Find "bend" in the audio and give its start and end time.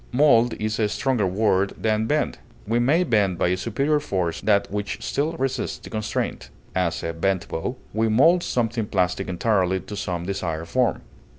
2.07-2.39, 3.03-3.37